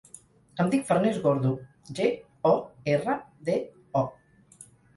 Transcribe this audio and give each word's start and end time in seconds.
Em 0.63 0.71
dic 0.75 0.87
Farners 0.87 1.19
Gordo: 1.25 1.51
ge, 2.01 2.09
o, 2.53 2.55
erra, 2.97 3.19
de, 3.51 3.61
o. 4.05 4.05